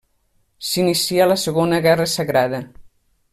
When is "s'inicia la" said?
0.69-1.37